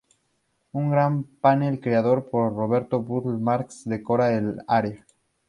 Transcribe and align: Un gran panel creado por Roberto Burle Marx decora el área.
Un 0.71 0.89
gran 0.89 1.25
panel 1.41 1.79
creado 1.79 2.25
por 2.31 2.55
Roberto 2.55 3.03
Burle 3.03 3.37
Marx 3.37 3.83
decora 3.85 4.33
el 4.35 4.57
área. 4.67 5.05